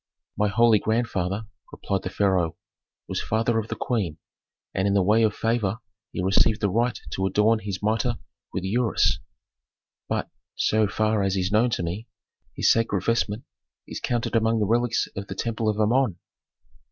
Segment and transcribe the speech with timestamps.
[0.35, 2.57] "My holy grandfather," replied the pharaoh,
[3.07, 4.17] "was father of the queen,
[4.73, 5.77] and in the way of favor
[6.11, 8.17] he received the right to adorn his mitre
[8.51, 9.19] with the ureus.
[10.09, 12.07] But, so far as is known to me,
[12.55, 13.43] his sacred vestment
[13.87, 16.17] is counted among the relics of the temple of Amon."